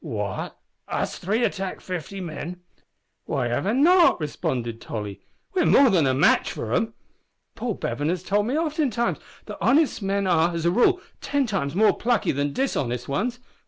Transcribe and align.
"What! 0.03 0.57
us 0.87 1.19
three 1.19 1.43
attack 1.43 1.79
fifty 1.79 2.21
men?" 2.21 2.61
"Why 3.25 3.59
not?" 3.59 4.19
responded 4.19 4.81
Tolly, 4.81 5.21
"We're 5.53 5.67
more 5.67 5.91
than 5.91 6.07
a 6.07 6.13
match 6.15 6.51
for 6.53 6.73
'em. 6.73 6.95
Paul 7.53 7.75
Bevan 7.75 8.09
has 8.09 8.23
told 8.23 8.47
me 8.47 8.57
oftentimes 8.57 9.19
that 9.45 9.59
honest 9.61 10.01
men 10.01 10.25
are, 10.25 10.55
as 10.55 10.65
a 10.65 10.71
rule, 10.71 10.99
ten 11.21 11.45
times 11.45 11.75
more 11.75 11.95
plucky 11.95 12.31
than 12.31 12.51
dishonest 12.51 13.07
ones. 13.07 13.37